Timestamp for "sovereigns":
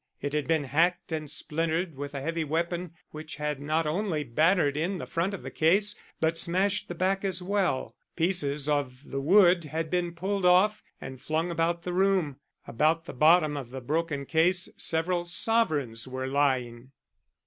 15.25-16.07